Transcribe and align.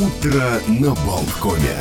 Утро 0.00 0.42
на 0.66 0.94
Болткоме. 1.04 1.76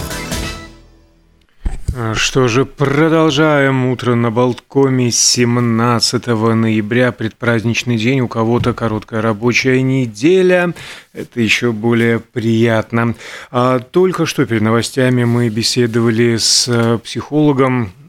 Что 2.15 2.49
же, 2.49 2.65
продолжаем 2.65 3.85
утро 3.85 4.15
на 4.15 4.29
Болткоме 4.29 5.09
17 5.09 6.27
ноября, 6.27 7.13
предпраздничный 7.13 7.95
день, 7.95 8.19
у 8.19 8.27
кого-то 8.27 8.73
короткая 8.73 9.21
рабочая 9.21 9.81
неделя, 9.83 10.73
это 11.13 11.39
еще 11.39 11.71
более 11.71 12.19
приятно. 12.19 13.15
А 13.51 13.79
только 13.79 14.25
что 14.25 14.45
перед 14.45 14.63
новостями 14.63 15.23
мы 15.23 15.47
беседовали 15.47 16.35
с 16.35 16.99
психологом 17.01 17.93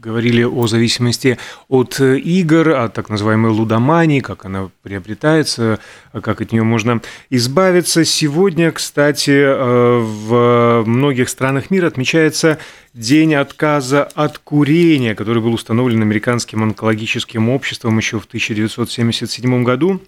говорили 0.00 0.42
о 0.42 0.66
зависимости 0.66 1.38
от 1.68 2.00
игр, 2.00 2.70
от 2.70 2.94
так 2.94 3.08
называемой 3.08 3.50
лудомании, 3.50 4.20
как 4.20 4.44
она 4.44 4.70
приобретается, 4.82 5.78
как 6.12 6.40
от 6.40 6.52
нее 6.52 6.62
можно 6.62 7.00
избавиться. 7.30 8.04
Сегодня, 8.04 8.72
кстати, 8.72 9.30
э, 9.30 9.98
в 9.98 10.84
многих 10.86 11.28
странах 11.28 11.70
мира 11.70 11.86
отмечается 11.86 12.58
День 12.94 13.34
отказа 13.34 14.04
от 14.04 14.38
курения, 14.38 15.14
который 15.14 15.42
был 15.42 15.52
установлен 15.52 16.02
Американским 16.02 16.62
онкологическим 16.62 17.48
обществом 17.48 17.98
еще 17.98 18.18
в 18.18 18.24
1977 18.26 19.64
году. 19.64 20.00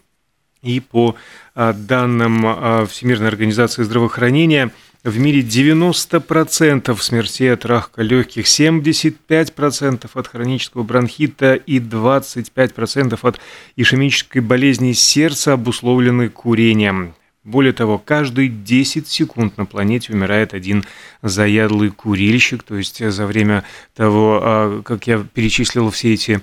И 0.62 0.80
по 0.80 1.15
э, 1.55 1.73
данным 1.73 2.87
Всемирной 2.87 3.28
организации 3.28 3.83
здравоохранения– 3.83 4.73
в 5.05 5.19
мире 5.19 5.41
90% 5.41 6.97
смертей 7.01 7.52
от 7.52 7.65
рака 7.65 8.02
легких, 8.02 8.47
75% 8.47 10.11
от 10.12 10.27
хронического 10.27 10.83
бронхита 10.83 11.55
и 11.55 11.79
25% 11.79 13.19
от 13.23 13.41
ишемической 13.77 14.42
болезни 14.42 14.92
сердца 14.92 15.53
обусловлены 15.53 16.29
курением. 16.29 17.15
Более 17.45 17.73
того, 17.73 17.98
каждые 17.98 18.48
10 18.48 19.09
секунд 19.09 19.56
на 19.56 19.65
планете 19.65 20.12
умирает 20.12 20.53
один 20.53 20.84
заядлый 21.22 21.91
курильщик. 21.91 22.62
То 22.62 22.77
есть 22.77 23.03
за 23.03 23.27
время 23.27 23.65
того, 23.94 24.41
а, 24.42 24.83
как 24.83 25.06
я 25.06 25.25
перечислил 25.33 25.91
все 25.91 26.12
эти 26.12 26.42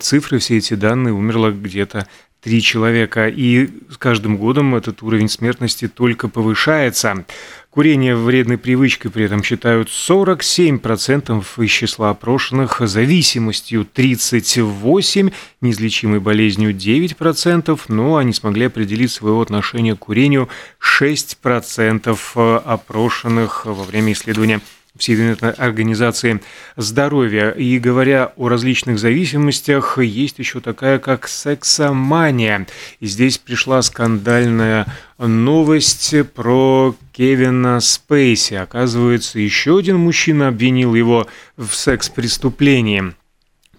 цифры, 0.00 0.38
все 0.38 0.58
эти 0.58 0.74
данные, 0.74 1.12
умерло 1.12 1.50
где-то 1.50 2.06
три 2.48 2.62
человека. 2.62 3.28
И 3.28 3.68
с 3.90 3.98
каждым 3.98 4.38
годом 4.38 4.74
этот 4.74 5.02
уровень 5.02 5.28
смертности 5.28 5.86
только 5.86 6.28
повышается. 6.28 7.26
Курение 7.68 8.16
вредной 8.16 8.56
привычкой 8.56 9.10
при 9.10 9.24
этом 9.24 9.44
считают 9.44 9.88
47% 9.88 11.44
из 11.62 11.70
числа 11.70 12.08
опрошенных, 12.08 12.80
зависимостью 12.80 13.86
38%, 13.94 15.30
неизлечимой 15.60 16.20
болезнью 16.20 16.74
9%, 16.74 17.78
но 17.88 18.16
они 18.16 18.32
смогли 18.32 18.64
определить 18.64 19.12
свое 19.12 19.42
отношение 19.42 19.94
к 19.94 19.98
курению 19.98 20.48
6% 20.80 22.62
опрошенных 22.64 23.66
во 23.66 23.84
время 23.84 24.14
исследования 24.14 24.62
Всемирной 24.98 25.52
организации 25.52 26.40
здоровья. 26.76 27.50
И 27.50 27.78
говоря 27.78 28.32
о 28.36 28.48
различных 28.48 28.98
зависимостях, 28.98 29.98
есть 29.98 30.38
еще 30.38 30.60
такая, 30.60 30.98
как 30.98 31.28
сексомания. 31.28 32.66
И 33.00 33.06
здесь 33.06 33.38
пришла 33.38 33.82
скандальная 33.82 34.86
новость 35.18 36.14
про 36.34 36.94
Кевина 37.12 37.80
Спейси. 37.80 38.54
Оказывается, 38.54 39.38
еще 39.38 39.78
один 39.78 39.98
мужчина 39.98 40.48
обвинил 40.48 40.94
его 40.94 41.26
в 41.56 41.72
секс-преступлении. 41.72 43.14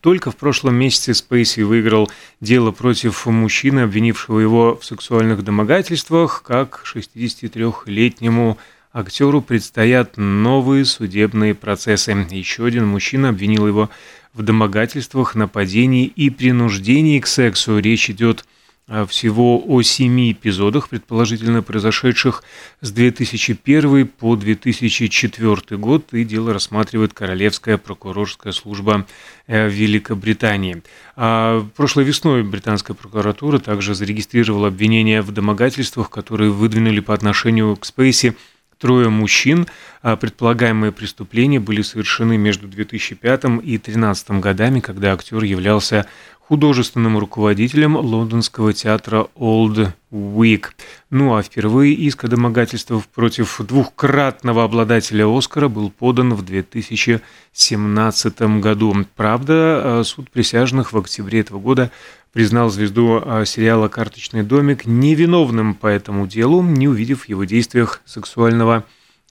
Только 0.02 0.32
в 0.32 0.38
прошлом 0.38 0.76
месяце 0.76 1.14
Спейси 1.14 1.62
выиграл 1.62 2.10
дело 2.40 2.72
против 2.72 3.26
мужчины, 3.26 3.82
обвинившего 3.82 4.40
его 4.40 4.78
в 4.78 4.86
сексуальных 4.86 5.44
домогательствах, 5.44 6.42
как 6.44 6.84
63-летнему 6.86 8.58
актеру 8.94 9.42
предстоят 9.42 10.18
новые 10.18 10.86
судебные 10.86 11.56
процессы. 11.56 12.12
Еще 12.32 12.66
один 12.66 12.88
мужчина 12.88 13.30
обвинил 13.30 13.68
его 13.68 13.90
в 14.34 14.44
домогательствах, 14.44 15.36
нападении 15.36 16.06
и 16.06 16.30
принуждении 16.30 17.20
к 17.20 17.28
сексу. 17.28 17.80
Речь 17.80 18.10
идет 18.10 18.46
а, 18.92 19.06
всего 19.06 19.62
о 19.68 19.84
семи 19.84 20.32
эпизодах, 20.32 20.90
предположительно 20.90 21.62
произошедших 21.62 22.44
с 22.82 22.92
2001 22.92 24.08
по 24.08 24.36
2004 24.36 25.78
год, 25.78 26.12
и 26.14 26.24
дело 26.24 26.54
рассматривает 26.54 27.14
Королевская 27.14 27.78
прокурорская 27.78 28.52
служба 28.52 29.06
э, 29.46 29.70
Великобритании. 29.70 30.82
А 31.16 31.64
прошлой 31.76 32.04
весной 32.04 32.44
британская 32.44 32.96
прокуратура 32.96 33.60
также 33.60 33.94
зарегистрировала 33.94 34.70
обвинения 34.70 35.22
в 35.22 35.32
домогательствах, 35.32 36.10
которые 36.10 36.50
выдвинули 36.50 37.00
по 37.00 37.14
отношению 37.14 37.76
к 37.76 37.86
Спейси 37.86 38.36
трое 38.80 39.10
мужчин. 39.10 39.68
А 40.02 40.16
предполагаемые 40.16 40.92
преступления 40.92 41.60
были 41.60 41.82
совершены 41.82 42.38
между 42.38 42.68
2005 42.68 43.44
и 43.64 43.78
2013 43.78 44.30
годами, 44.32 44.80
когда 44.80 45.14
актер 45.14 45.44
являлся 45.44 46.08
художественным 46.50 47.18
руководителем 47.20 47.96
лондонского 47.96 48.74
театра 48.74 49.28
Old 49.36 49.94
Week. 50.12 50.66
Ну 51.12 51.36
а 51.36 51.44
впервые 51.44 51.94
иск 51.94 52.24
о 52.24 52.28
домогательствах 52.28 53.06
против 53.06 53.62
двухкратного 53.62 54.64
обладателя 54.64 55.28
Оскара 55.28 55.68
был 55.68 55.92
подан 55.92 56.34
в 56.34 56.42
2017 56.44 58.42
году. 58.62 58.96
Правда, 59.16 60.02
суд 60.04 60.32
присяжных 60.32 60.92
в 60.92 60.98
октябре 60.98 61.42
этого 61.42 61.60
года 61.60 61.92
признал 62.34 62.72
звезду 62.72 63.22
а, 63.24 63.46
сериала 63.46 63.88
«Карточный 63.88 64.42
домик» 64.42 64.88
невиновным 64.88 65.76
по 65.76 65.86
этому 65.86 66.26
делу, 66.26 66.64
не 66.64 66.88
увидев 66.88 67.26
в 67.26 67.30
его 67.30 67.44
действиях 67.44 68.02
сексуального 68.06 68.86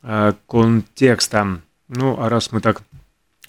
а, 0.05 0.37
контекста. 0.47 1.61
Ну, 1.89 2.17
а 2.17 2.29
раз 2.29 2.53
мы 2.53 2.61
так 2.61 2.83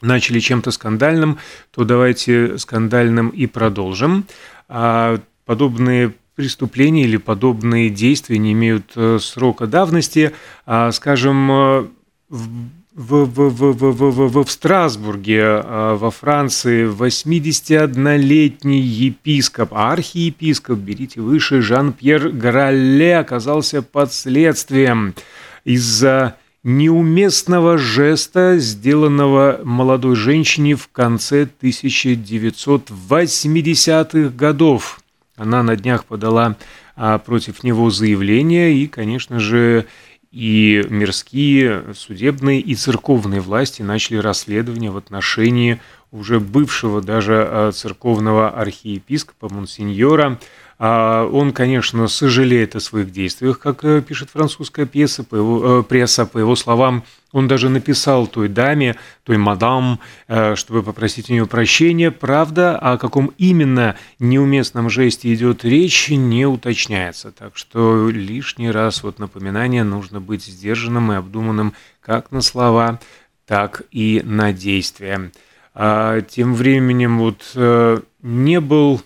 начали 0.02 0.40
чем-то 0.40 0.72
скандальным, 0.72 1.38
то 1.72 1.84
давайте 1.84 2.58
скандальным 2.58 3.30
и 3.30 3.46
продолжим. 3.48 4.26
А, 4.68 5.20
подобные 5.46 6.14
преступления 6.36 7.04
или 7.04 7.18
подобные 7.18 7.90
действия 7.90 8.38
не 8.38 8.54
имеют 8.54 8.94
э, 8.96 9.20
срока 9.20 9.68
давности. 9.68 10.32
Скажем, 10.92 11.52
э, 11.52 11.88
в 12.30 12.50
в, 13.00 13.24
в, 13.24 13.50
в, 13.50 13.74
в, 13.74 13.92
в, 13.94 14.28
в, 14.28 14.44
в 14.44 14.52
Страсбурге, 14.52 15.42
а, 15.42 15.96
во 15.96 16.12
Франции, 16.12 16.86
81-летний 16.86 18.82
епископ, 18.82 19.74
архиепископ, 19.74 20.78
берите 20.80 21.22
выше, 21.22 21.62
Жан-Пьер 21.62 22.28
Гралле 22.30 23.20
оказался 23.20 23.82
под 23.82 24.12
следствием 24.14 25.14
из-за 25.64 26.36
неуместного 26.70 27.78
жеста, 27.80 28.60
сделанного 28.60 29.60
молодой 29.64 30.16
женщине 30.16 30.76
в 30.76 30.88
конце 30.90 31.50
1980-х 31.62 34.30
годов. 34.30 35.02
Она 35.36 35.64
на 35.64 35.76
днях 35.76 36.06
подала 36.06 36.58
а, 36.96 37.18
против 37.18 37.64
него 37.64 37.90
заявление 37.90 38.76
и, 38.76 38.86
конечно 38.86 39.40
же, 39.40 39.88
и 40.32 40.86
мирские, 40.90 41.86
судебные 41.96 42.60
и 42.60 42.76
церковные 42.76 43.42
власти 43.42 43.82
начали 43.82 44.18
расследование 44.18 44.92
в 44.92 44.98
отношении 44.98 45.82
уже 46.12 46.40
бывшего 46.40 47.02
даже 47.02 47.48
а, 47.48 47.72
церковного 47.72 48.52
архиепископа 48.52 49.52
Монсеньора. 49.52 50.40
А, 50.82 51.26
он, 51.26 51.52
конечно, 51.52 52.08
сожалеет 52.08 52.74
о 52.78 52.80
своих 52.80 53.12
действиях, 53.12 53.60
как 53.60 53.84
э, 53.84 54.02
пишет 54.02 54.30
французская 54.30 54.86
пьеса, 54.86 55.26
по 55.26 55.36
его, 55.36 55.82
э, 55.82 55.84
пресса, 55.84 56.26
по 56.26 56.38
его 56.38 56.56
словам, 56.56 57.04
он 57.34 57.50
даже 57.50 57.68
написал 57.68 58.28
той 58.28 58.48
даме, 58.48 58.96
той 59.26 59.36
мадам, 59.36 60.00
э, 60.30 60.56
чтобы 60.56 60.82
попросить 60.82 61.30
у 61.30 61.34
нее 61.34 61.46
прощения. 61.46 62.12
Правда, 62.12 62.80
о 62.80 62.98
каком 62.98 63.34
именно 63.38 63.98
неуместном 64.20 64.90
жесте 64.90 65.34
идет 65.34 65.66
речь, 65.66 66.10
не 66.12 66.46
уточняется. 66.46 67.34
Так 67.34 67.58
что 67.58 68.10
лишний 68.10 68.72
раз 68.72 69.04
вот 69.04 69.20
напоминание 69.20 69.84
нужно 69.84 70.22
быть 70.22 70.46
сдержанным 70.46 71.12
и 71.12 71.16
обдуманным 71.16 71.74
как 72.00 72.32
на 72.32 72.40
слова, 72.40 73.02
так 73.46 73.82
и 73.92 74.22
на 74.24 74.54
действия. 74.54 75.32
А 75.76 76.22
тем 76.22 76.56
временем 76.56 77.20
вот 77.20 77.54
не 78.22 78.60
был 78.60 79.02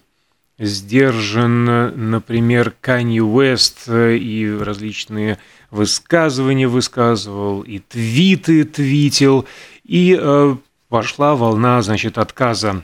сдержан, 0.59 2.09
например, 2.11 2.73
Канье 2.81 3.23
Уэст 3.23 3.89
и 3.89 4.57
различные 4.59 5.39
высказывания 5.73 6.67
высказывал, 6.67 7.61
и 7.61 7.79
твиты 7.79 8.63
твитил, 8.63 9.45
и 9.83 10.17
э, 10.19 10.55
пошла 10.87 11.35
волна, 11.35 11.81
значит, 11.81 12.17
отказа. 12.19 12.83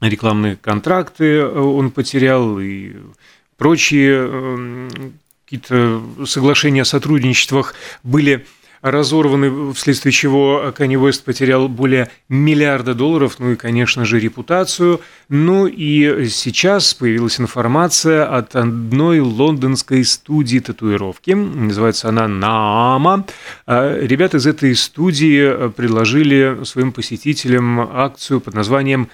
Рекламные 0.00 0.56
контракты 0.56 1.38
э, 1.38 1.48
он 1.48 1.90
потерял 1.90 2.60
и 2.60 2.96
прочие 3.56 4.28
э, 4.30 4.88
какие-то 5.44 6.02
соглашения 6.26 6.82
о 6.82 6.84
сотрудничествах 6.84 7.74
были 8.02 8.46
разорваны, 8.82 9.72
вследствие 9.72 10.12
чего 10.12 10.72
Канни 10.76 10.96
Уэст 10.96 11.24
потерял 11.24 11.68
более 11.68 12.10
миллиарда 12.28 12.94
долларов, 12.94 13.36
ну 13.38 13.52
и, 13.52 13.56
конечно 13.56 14.04
же, 14.04 14.20
репутацию. 14.20 15.00
Ну 15.28 15.66
и 15.66 16.28
сейчас 16.28 16.94
появилась 16.94 17.40
информация 17.40 18.24
от 18.26 18.56
одной 18.56 19.20
лондонской 19.20 20.04
студии 20.04 20.58
татуировки. 20.58 21.32
Называется 21.32 22.08
она 22.08 22.28
«Наама». 22.28 23.26
А, 23.66 23.98
ребята 23.98 24.38
из 24.38 24.46
этой 24.46 24.74
студии 24.74 25.68
предложили 25.70 26.64
своим 26.64 26.92
посетителям 26.92 27.80
акцию 27.80 28.40
под 28.40 28.54
названием 28.54 29.08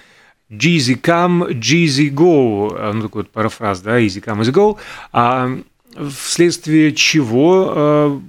Jeezy 0.49 1.01
come, 1.01 1.49
Jeezy 1.49 2.09
go. 2.09 2.93
Ну, 2.93 3.01
такой 3.01 3.23
вот 3.23 3.31
парафраз, 3.31 3.81
да, 3.81 3.99
easy 3.99 4.23
come, 4.23 4.41
easy 4.41 4.53
go. 4.53 4.77
А 5.11 5.49
вследствие 6.09 6.93
чего 6.93 7.73
а, 7.75 8.21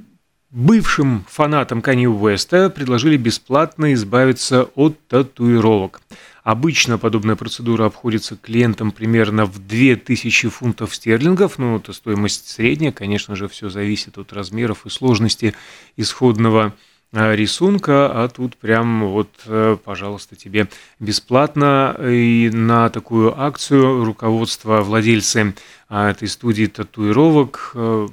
бывшим 0.56 1.26
фанатам 1.28 1.82
Канье 1.82 2.08
Уэста 2.08 2.70
предложили 2.70 3.18
бесплатно 3.18 3.92
избавиться 3.92 4.64
от 4.74 4.98
татуировок. 5.06 6.00
Обычно 6.44 6.96
подобная 6.96 7.36
процедура 7.36 7.84
обходится 7.84 8.36
клиентам 8.36 8.90
примерно 8.90 9.44
в 9.44 9.58
2000 9.58 10.48
фунтов 10.48 10.94
стерлингов, 10.94 11.58
но 11.58 11.76
это 11.76 11.92
стоимость 11.92 12.48
средняя, 12.48 12.90
конечно 12.90 13.36
же, 13.36 13.48
все 13.48 13.68
зависит 13.68 14.16
от 14.16 14.32
размеров 14.32 14.86
и 14.86 14.88
сложности 14.88 15.54
исходного 15.98 16.72
Э, 17.12 17.34
рисунка, 17.34 18.10
а 18.12 18.28
тут 18.28 18.56
прям 18.56 19.08
вот, 19.08 19.30
э, 19.46 19.76
пожалуйста, 19.82 20.34
тебе 20.36 20.68
бесплатно. 20.98 21.96
И 22.02 22.50
на 22.52 22.90
такую 22.90 23.40
акцию 23.40 24.04
руководство, 24.04 24.82
владельцы 24.82 25.38
а, 25.38 25.52
этой 25.88 26.26
студии 26.26 26.66
татуировок 26.66 27.70
э, 27.74 28.08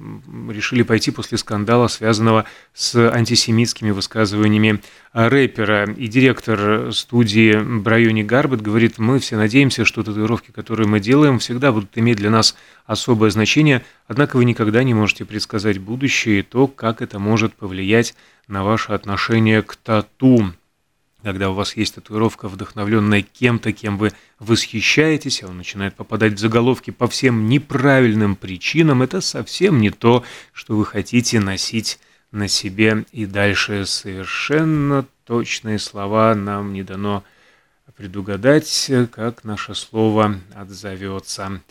решили 0.49 0.83
пойти 0.83 1.09
после 1.09 1.39
скандала, 1.39 1.87
связанного 1.87 2.45
с 2.73 2.95
антисемитскими 2.95 3.89
высказываниями 3.89 4.79
рэпера. 5.11 5.91
И 5.91 6.07
директор 6.07 6.93
студии 6.93 7.55
Брайони 7.55 8.21
Гарбет 8.21 8.61
говорит, 8.61 8.99
мы 8.99 9.17
все 9.17 9.37
надеемся, 9.37 9.85
что 9.85 10.03
татуировки, 10.03 10.51
которые 10.51 10.87
мы 10.87 10.99
делаем, 10.99 11.39
всегда 11.39 11.71
будут 11.71 11.97
иметь 11.97 12.17
для 12.17 12.29
нас 12.29 12.55
особое 12.85 13.31
значение, 13.31 13.83
однако 14.07 14.37
вы 14.37 14.45
никогда 14.45 14.83
не 14.83 14.93
можете 14.93 15.25
предсказать 15.25 15.79
будущее 15.79 16.39
и 16.39 16.43
то, 16.43 16.67
как 16.67 17.01
это 17.01 17.17
может 17.17 17.55
повлиять 17.55 18.13
на 18.47 18.63
ваше 18.63 18.91
отношение 18.91 19.63
к 19.63 19.75
тату. 19.77 20.53
Когда 21.23 21.49
у 21.49 21.53
вас 21.53 21.77
есть 21.77 21.95
татуировка, 21.95 22.49
вдохновленная 22.49 23.21
кем-то, 23.21 23.71
кем 23.71 23.97
вы 23.97 24.11
восхищаетесь, 24.39 25.41
а 25.41 25.47
он 25.47 25.55
начинает 25.57 25.95
попадать 25.95 26.33
в 26.33 26.37
заголовки 26.37 26.91
по 26.91 27.07
всем 27.07 27.47
неправильным 27.47 28.35
причинам, 28.35 29.01
это 29.01 29.21
совсем 29.21 29.79
не 29.79 29.89
то, 29.89 30.25
что 30.51 30.75
вы 30.75 30.85
хотите 30.85 31.39
носить 31.39 31.97
на 32.31 32.49
себе 32.49 33.05
и 33.13 33.25
дальше. 33.25 33.85
Совершенно 33.85 35.05
точные 35.25 35.79
слова 35.79 36.35
нам 36.35 36.73
не 36.73 36.83
дано 36.83 37.23
предугадать, 37.95 38.91
как 39.13 39.45
наше 39.45 39.75
слово 39.75 40.35
отзовется. 40.53 41.61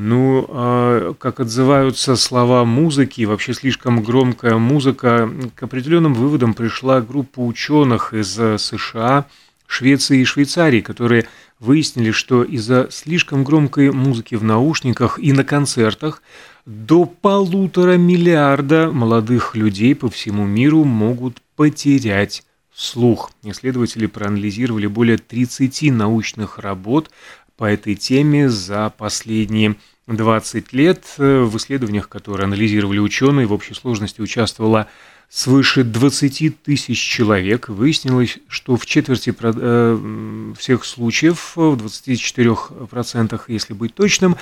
Ну, 0.00 0.46
а 0.50 1.14
как 1.14 1.40
отзываются 1.40 2.14
слова 2.14 2.64
музыки, 2.64 3.24
вообще 3.24 3.52
слишком 3.52 4.04
громкая 4.04 4.56
музыка, 4.56 5.28
к 5.56 5.62
определенным 5.64 6.14
выводам 6.14 6.54
пришла 6.54 7.00
группа 7.00 7.40
ученых 7.40 8.14
из 8.14 8.38
э, 8.38 8.58
США, 8.58 9.26
Швеции 9.66 10.20
и 10.20 10.24
Швейцарии, 10.24 10.82
которые 10.82 11.26
выяснили, 11.58 12.12
что 12.12 12.44
из-за 12.44 12.86
слишком 12.92 13.42
громкой 13.42 13.90
музыки 13.90 14.36
в 14.36 14.44
наушниках 14.44 15.18
и 15.18 15.32
на 15.32 15.42
концертах 15.42 16.22
до 16.64 17.04
полутора 17.04 17.96
миллиарда 17.96 18.92
молодых 18.92 19.56
людей 19.56 19.96
по 19.96 20.08
всему 20.08 20.46
миру 20.46 20.84
могут 20.84 21.42
потерять 21.56 22.44
слух. 22.78 23.32
Исследователи 23.42 24.06
проанализировали 24.06 24.86
более 24.86 25.18
30 25.18 25.90
научных 25.90 26.58
работ 26.58 27.10
по 27.58 27.64
этой 27.64 27.96
теме 27.96 28.48
за 28.48 28.90
последние 28.96 29.76
20 30.06 30.72
лет. 30.72 31.04
В 31.18 31.54
исследованиях, 31.56 32.08
которые 32.08 32.44
анализировали 32.44 33.00
ученые, 33.00 33.46
в 33.46 33.52
общей 33.52 33.74
сложности 33.74 34.22
участвовало 34.22 34.88
свыше 35.28 35.84
20 35.84 36.62
тысяч 36.62 36.98
человек. 36.98 37.68
Выяснилось, 37.68 38.38
что 38.48 38.76
в 38.76 38.86
четверти 38.86 39.34
э, 39.38 40.52
всех 40.56 40.84
случаев, 40.84 41.52
в 41.56 41.74
24%, 41.74 43.40
если 43.48 43.74
быть 43.74 43.94
точным, 43.94 44.36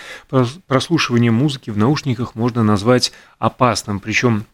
прослушивание 0.67 1.33
музыки 1.33 1.71
в 1.71 1.79
наушниках 1.79 2.37
можно 2.37 2.63
назвать 2.63 3.13
опасным. 3.39 3.99
Причем 3.99 4.45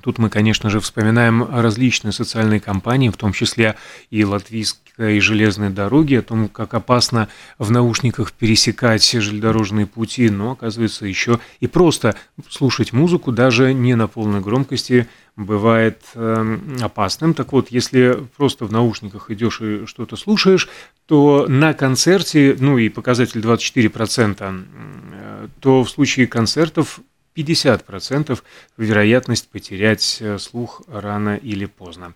Тут 0.00 0.18
мы, 0.18 0.30
конечно 0.30 0.70
же, 0.70 0.80
вспоминаем 0.80 1.44
различные 1.44 2.12
социальные 2.12 2.60
кампании, 2.60 3.08
в 3.08 3.16
том 3.16 3.32
числе 3.32 3.76
и 4.10 4.24
латвийской 4.24 5.20
железной 5.20 5.70
дороги, 5.70 6.14
о 6.14 6.22
том, 6.22 6.48
как 6.48 6.74
опасно 6.74 7.28
в 7.58 7.70
наушниках 7.70 8.32
пересекать 8.32 9.08
железнодорожные 9.10 9.86
пути, 9.86 10.30
но, 10.30 10.52
оказывается, 10.52 11.06
еще 11.06 11.40
и 11.60 11.66
просто 11.66 12.16
слушать 12.48 12.92
музыку, 12.92 13.32
даже 13.32 13.72
не 13.72 13.94
на 13.94 14.08
полной 14.08 14.40
громкости, 14.40 15.08
бывает 15.36 16.02
э, 16.14 16.58
опасным. 16.80 17.34
Так 17.34 17.52
вот, 17.52 17.70
если 17.70 18.26
просто 18.36 18.66
в 18.66 18.72
наушниках 18.72 19.30
идешь 19.30 19.60
и 19.60 19.86
что-то 19.86 20.16
слушаешь, 20.16 20.68
то 21.06 21.46
на 21.48 21.72
концерте, 21.74 22.56
ну 22.58 22.78
и 22.78 22.88
показатель 22.88 23.40
24%, 23.40 24.64
э, 25.12 25.48
то 25.60 25.84
в 25.84 25.90
случае 25.90 26.26
концертов 26.26 27.00
50% 27.34 28.42
вероятность 28.76 29.48
потерять 29.48 30.18
э, 30.20 30.38
слух 30.38 30.82
рано 30.88 31.36
или 31.36 31.66
поздно. 31.66 32.14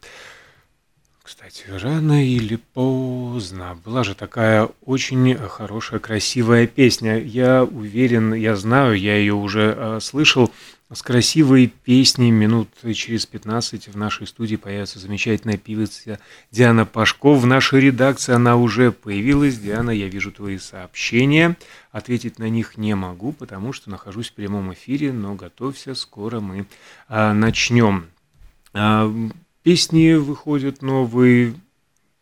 Кстати, 1.24 1.64
рано 1.70 2.22
или 2.22 2.56
поздно. 2.56 3.80
Была 3.82 4.04
же 4.04 4.14
такая 4.14 4.68
очень 4.84 5.34
хорошая, 5.38 5.98
красивая 5.98 6.66
песня. 6.66 7.18
Я 7.18 7.64
уверен, 7.64 8.34
я 8.34 8.54
знаю, 8.56 8.92
я 8.98 9.16
ее 9.16 9.32
уже 9.32 9.74
э, 9.74 10.00
слышал. 10.02 10.52
С 10.92 11.00
красивой 11.00 11.68
песней 11.68 12.30
минут 12.30 12.68
через 12.94 13.24
15 13.24 13.88
в 13.88 13.96
нашей 13.96 14.26
студии 14.26 14.56
появится 14.56 14.98
замечательная 14.98 15.56
певица 15.56 16.20
Диана 16.50 16.84
Пашков. 16.84 17.40
В 17.40 17.46
нашей 17.46 17.80
редакции 17.80 18.34
она 18.34 18.56
уже 18.56 18.92
появилась. 18.92 19.58
Диана, 19.58 19.92
я 19.92 20.08
вижу 20.08 20.30
твои 20.30 20.58
сообщения. 20.58 21.56
Ответить 21.90 22.38
на 22.38 22.50
них 22.50 22.76
не 22.76 22.94
могу, 22.94 23.32
потому 23.32 23.72
что 23.72 23.88
нахожусь 23.88 24.28
в 24.28 24.34
прямом 24.34 24.74
эфире, 24.74 25.10
но 25.10 25.34
готовься, 25.36 25.94
скоро 25.94 26.40
мы 26.40 26.66
а, 27.08 27.32
начнем. 27.32 28.08
Песни 29.64 30.12
выходят 30.12 30.82
новые, 30.82 31.54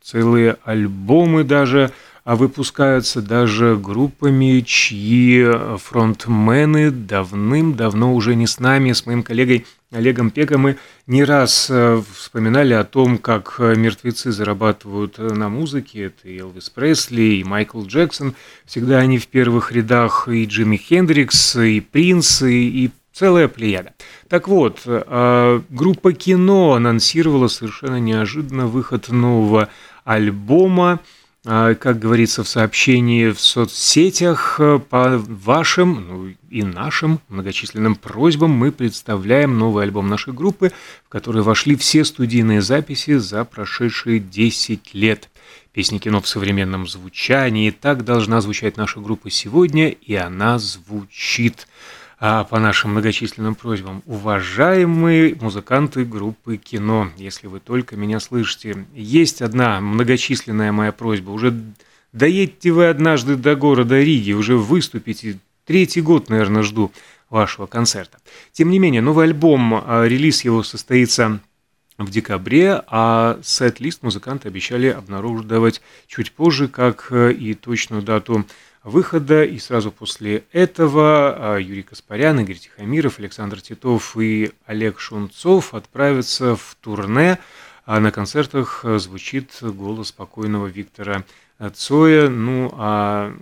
целые 0.00 0.56
альбомы 0.64 1.44
даже 1.44 1.92
а 2.24 2.36
выпускаются 2.36 3.20
даже 3.20 3.76
группами, 3.76 4.60
чьи 4.60 5.44
фронтмены 5.78 6.92
давным-давно 6.92 8.14
уже 8.14 8.36
не 8.36 8.46
с 8.46 8.60
нами, 8.60 8.92
с 8.92 9.06
моим 9.06 9.24
коллегой 9.24 9.66
Олегом 9.90 10.30
Пеком 10.30 10.62
мы 10.62 10.78
не 11.06 11.22
раз 11.22 11.66
э, 11.68 12.00
вспоминали 12.14 12.72
о 12.72 12.84
том, 12.84 13.18
как 13.18 13.56
мертвецы 13.58 14.32
зарабатывают 14.32 15.18
на 15.18 15.50
музыке. 15.50 16.04
Это 16.04 16.28
и 16.28 16.38
Элвис 16.38 16.70
Пресли, 16.70 17.40
и 17.40 17.44
Майкл 17.44 17.84
Джексон. 17.84 18.34
Всегда 18.64 19.00
они 19.00 19.18
в 19.18 19.26
первых 19.26 19.70
рядах, 19.70 20.28
и 20.28 20.46
Джимми 20.46 20.78
Хендрикс, 20.78 21.56
и 21.56 21.80
Принц, 21.80 22.40
и 22.40 22.90
целая 23.12 23.48
плеяда. 23.48 23.94
Так 24.28 24.48
вот, 24.48 24.82
э, 24.86 25.60
группа 25.70 26.12
«Кино» 26.12 26.72
анонсировала 26.74 27.48
совершенно 27.48 28.00
неожиданно 28.00 28.66
выход 28.66 29.08
нового 29.08 29.68
альбома– 30.04 31.00
а, 31.44 31.74
как 31.74 31.98
говорится 31.98 32.44
в 32.44 32.48
сообщении 32.48 33.30
в 33.30 33.40
соцсетях, 33.40 34.60
э, 34.60 34.78
по 34.78 35.18
вашим 35.18 36.06
ну, 36.08 36.34
и 36.50 36.62
нашим 36.62 37.18
многочисленным 37.28 37.96
просьбам 37.96 38.52
мы 38.52 38.70
представляем 38.70 39.58
новый 39.58 39.82
альбом 39.82 40.08
нашей 40.08 40.32
группы, 40.32 40.70
в 41.04 41.08
который 41.08 41.42
вошли 41.42 41.74
все 41.74 42.04
студийные 42.04 42.62
записи 42.62 43.16
за 43.16 43.44
прошедшие 43.44 44.20
10 44.20 44.94
лет. 44.94 45.30
Песни 45.72 45.98
кино 45.98 46.20
в 46.20 46.28
современном 46.28 46.86
звучании. 46.86 47.72
Так 47.72 48.04
должна 48.04 48.40
звучать 48.40 48.76
наша 48.76 49.00
группа 49.00 49.28
сегодня, 49.28 49.88
и 49.88 50.14
она 50.14 50.60
звучит 50.60 51.66
а 52.24 52.44
по 52.44 52.60
нашим 52.60 52.92
многочисленным 52.92 53.56
просьбам. 53.56 54.04
Уважаемые 54.06 55.34
музыканты 55.40 56.04
группы 56.04 56.56
кино, 56.56 57.10
если 57.16 57.48
вы 57.48 57.58
только 57.58 57.96
меня 57.96 58.20
слышите, 58.20 58.86
есть 58.94 59.42
одна 59.42 59.80
многочисленная 59.80 60.70
моя 60.70 60.92
просьба. 60.92 61.30
Уже 61.30 61.52
доедьте 62.12 62.70
вы 62.70 62.86
однажды 62.86 63.34
до 63.34 63.56
города 63.56 64.00
Риги, 64.00 64.30
уже 64.34 64.56
выступите. 64.56 65.40
Третий 65.66 66.00
год, 66.00 66.28
наверное, 66.28 66.62
жду 66.62 66.92
вашего 67.28 67.66
концерта. 67.66 68.18
Тем 68.52 68.70
не 68.70 68.78
менее, 68.78 69.02
новый 69.02 69.24
альбом, 69.24 69.82
а, 69.84 70.04
релиз 70.04 70.44
его 70.44 70.62
состоится 70.62 71.40
в 71.98 72.08
декабре, 72.08 72.84
а 72.86 73.40
сет-лист 73.42 74.04
музыканты 74.04 74.46
обещали 74.46 74.86
обнаруживать 74.86 75.82
чуть 76.06 76.30
позже, 76.30 76.68
как 76.68 77.10
и 77.12 77.54
точную 77.54 78.02
дату 78.02 78.46
выхода. 78.84 79.44
И 79.44 79.58
сразу 79.58 79.90
после 79.90 80.44
этого 80.52 81.58
Юрий 81.58 81.82
Каспарян, 81.82 82.40
Игорь 82.40 82.56
Тихомиров, 82.56 83.18
Александр 83.18 83.60
Титов 83.60 84.16
и 84.16 84.52
Олег 84.66 85.00
Шунцов 85.00 85.74
отправятся 85.74 86.56
в 86.56 86.76
турне. 86.80 87.38
А 87.84 88.00
на 88.00 88.12
концертах 88.12 88.84
звучит 88.98 89.58
голос 89.60 90.12
покойного 90.12 90.66
Виктора 90.66 91.24
Цоя. 91.74 92.28
Ну, 92.28 92.72
а 92.76 93.34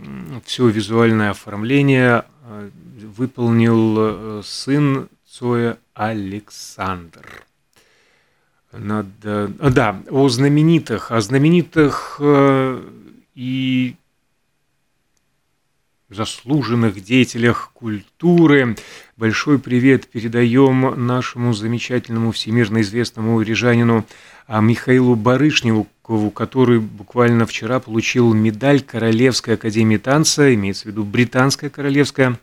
все 0.45 0.69
визуальное 0.69 1.31
оформление 1.31 2.25
выполнил 3.17 4.43
сын 4.43 5.09
Цоя 5.29 5.79
Александр. 5.95 7.45
Надо, 8.73 9.49
да, 9.49 10.01
о 10.11 10.29
знаменитых, 10.29 11.11
о 11.11 11.21
знаменитых 11.21 12.21
и 13.35 13.97
заслуженных 16.11 17.03
деятелях 17.03 17.71
культуры. 17.73 18.77
Большой 19.17 19.59
привет 19.59 20.09
передаем 20.09 21.07
нашему 21.07 21.53
замечательному 21.53 22.33
всемирно 22.33 22.81
известному 22.81 23.41
рижанину 23.41 24.05
а, 24.47 24.61
Михаилу 24.61 25.15
Барышникову, 25.15 26.31
который 26.31 26.81
буквально 26.81 27.47
вчера 27.47 27.79
получил 27.79 28.35
медаль 28.35 28.81
Королевской 28.81 29.55
академии 29.55 29.99
танца, 29.99 30.53
имеется 30.53 30.85
в 30.85 30.87
виду 30.87 31.05
Британская 31.05 31.71
королевская 31.71 32.39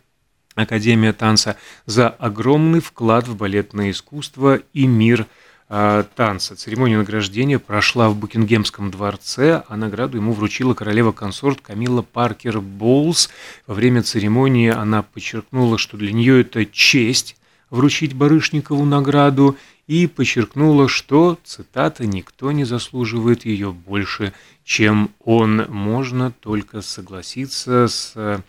академия 0.55 1.13
танца, 1.13 1.57
за 1.85 2.07
огромный 2.07 2.79
вклад 2.79 3.27
в 3.27 3.35
балетное 3.35 3.91
искусство 3.91 4.61
и 4.73 4.87
мир– 4.87 5.27
танца. 5.67 6.55
Церемония 6.55 6.97
награждения 6.97 7.59
прошла 7.59 8.09
в 8.09 8.15
Букингемском 8.15 8.91
дворце, 8.91 9.63
а 9.67 9.77
награду 9.77 10.17
ему 10.17 10.33
вручила 10.33 10.73
королева-консорт 10.73 11.61
Камила 11.61 12.01
Паркер 12.01 12.61
Боулс. 12.61 13.29
Во 13.65 13.73
время 13.73 14.03
церемонии 14.03 14.69
она 14.69 15.03
подчеркнула, 15.03 15.77
что 15.77 15.97
для 15.97 16.13
нее 16.13 16.41
это 16.41 16.65
честь 16.65 17.35
вручить 17.69 18.13
Барышникову 18.13 18.85
награду, 18.85 19.57
и 19.87 20.05
подчеркнула, 20.05 20.89
что, 20.89 21.39
цитата, 21.45 22.05
«никто 22.05 22.51
не 22.51 22.65
заслуживает 22.65 23.45
ее 23.45 23.71
больше, 23.71 24.33
чем 24.65 25.11
он». 25.23 25.65
Можно 25.69 26.31
только 26.31 26.81
согласиться 26.81 27.87
с 27.87 28.13
Э, 28.15 28.39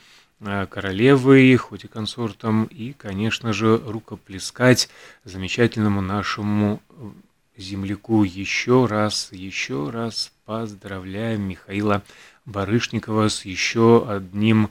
королевой, 0.40 1.56
хоть 1.56 1.84
и 1.84 1.88
консортом, 1.88 2.64
и, 2.64 2.92
конечно 2.92 3.52
же, 3.52 3.76
рукоплескать 3.76 4.88
замечательному 5.24 6.00
нашему 6.00 6.80
э, 6.90 7.10
земляку 7.56 8.22
еще 8.22 8.86
раз, 8.86 9.30
еще 9.32 9.90
раз 9.90 10.32
поздравляем 10.44 11.42
Михаила 11.42 12.02
Барышникова 12.46 13.28
с 13.28 13.44
еще 13.44 14.06
одним, 14.08 14.70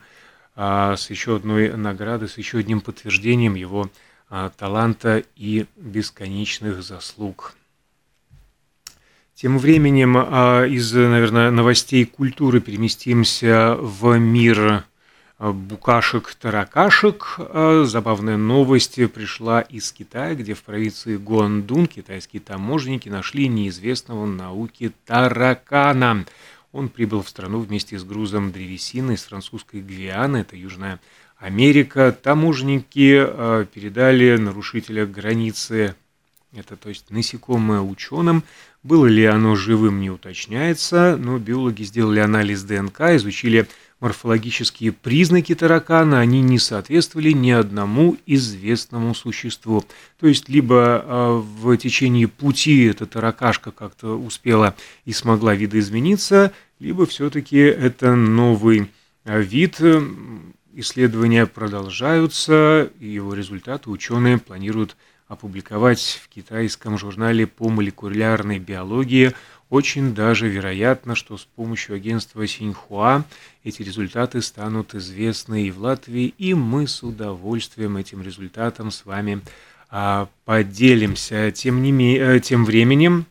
а, 0.55 0.95
с 0.95 1.09
еще 1.09 1.35
одной 1.35 1.75
наградой, 1.75 2.29
с 2.29 2.37
еще 2.37 2.59
одним 2.59 2.79
подтверждением 2.81 3.55
его 3.55 3.91
а, 4.29 4.49
таланта 4.49 5.23
и 5.35 5.65
бесконечных 5.75 6.81
заслуг. 6.81 7.55
Тем 9.35 9.59
временем 9.59 10.15
а, 10.17 10.63
из, 10.63 10.93
наверное, 10.93 11.51
новостей 11.51 12.05
культуры 12.05 12.61
переместимся 12.61 13.75
в 13.77 14.17
мир 14.17 14.57
Э, 14.67 14.83
букашек-таракашек. 15.39 17.35
Э, 17.37 17.83
забавная 17.85 18.37
новость 18.37 18.95
пришла 19.11 19.61
из 19.61 19.91
Китая, 19.91 20.35
где 20.35 20.53
в 20.53 20.63
провинции 20.63 21.17
Гуандун 21.17 21.85
китайские 21.85 22.41
таможенники 22.41 23.09
нашли 23.09 23.47
неизвестного 23.47 24.25
науки 24.25 24.91
таракана. 25.05 26.25
Он 26.71 26.89
прибыл 26.89 27.21
в 27.21 27.29
страну 27.29 27.59
вместе 27.59 27.97
с 27.97 28.03
грузом 28.03 28.51
древесины 28.51 29.13
из 29.13 29.23
французской 29.23 29.81
Гвианы, 29.81 30.37
это 30.37 30.55
Южная 30.55 30.99
Америка. 31.37 32.11
Таможенники 32.11 33.23
э, 33.27 33.65
передали 33.71 34.37
нарушителя 34.37 35.05
границы, 35.05 35.95
это 36.53 36.75
то 36.75 36.89
есть 36.89 37.11
насекомое 37.11 37.81
ученым. 37.81 38.43
Было 38.81 39.05
ли 39.05 39.25
оно 39.25 39.55
живым, 39.55 39.99
не 39.99 40.09
уточняется, 40.09 41.17
но 41.17 41.37
биологи 41.37 41.83
сделали 41.83 42.19
анализ 42.19 42.63
ДНК, 42.63 43.01
изучили 43.15 43.67
морфологические 43.99 44.91
признаки 44.91 45.55
таракана, 45.55 46.19
они 46.19 46.41
не 46.41 46.59
соответствовали 46.59 47.31
ни 47.31 47.49
одному 47.49 48.17
известному 48.25 49.15
существу. 49.15 49.83
То 50.19 50.27
есть, 50.27 50.49
либо 50.49 51.03
а, 51.03 51.37
в 51.39 51.75
течение 51.77 52.27
пути 52.27 52.85
эта 52.85 53.05
таракашка 53.05 53.71
как-то 53.71 54.19
успела 54.19 54.75
и 55.05 55.13
смогла 55.13 55.55
видоизмениться, 55.55 56.53
либо 56.79 57.05
все-таки 57.05 57.57
это 57.57 58.15
новый 58.15 58.91
а, 59.23 59.39
вид. 59.39 59.81
Исследования 60.73 61.47
продолжаются, 61.47 62.91
и 62.99 63.07
его 63.07 63.33
результаты 63.33 63.89
ученые 63.89 64.37
планируют 64.37 64.95
опубликовать 65.27 66.21
в 66.23 66.29
китайском 66.29 66.99
журнале 66.99 67.47
по 67.47 67.67
молекулярной 67.69 68.59
биологии– 68.59 69.33
очень 69.69 70.15
даже 70.15 70.47
вероятно, 70.47 71.15
что 71.15 71.37
с 71.37 71.43
помощью 71.43 71.95
агентства 71.95 72.47
Синьхуа 72.47 73.25
эти 73.63 73.81
результаты 73.81 74.41
станут 74.41 74.95
известны 74.95 75.67
и 75.67 75.71
в 75.71 75.79
Латвии, 75.79 76.33
и 76.37 76.53
мы 76.53 76.87
с 76.87 77.03
удовольствием 77.03 77.97
этим 77.97 78.21
результатом 78.21 78.91
с 78.91 79.05
вами 79.05 79.41
а, 79.89 80.29
поделимся. 80.45 81.51
Тем, 81.51 81.81
не, 81.81 82.17
э, 82.17 82.39
тем 82.39 82.63
временем 82.63 83.25